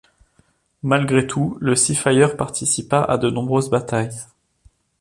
[0.81, 4.21] Malgré tout, le Seafire participa à de nombreuses batailles.